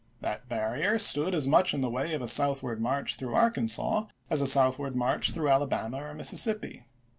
[0.21, 4.41] That barrier stood as much in the way of a southward march through Arkansas as
[4.41, 6.85] a southward march through Alabama or Mississippi.